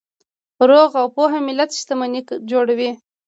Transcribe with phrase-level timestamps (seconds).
[0.69, 2.91] روغ او پوهه ملت شتمني جوړوي.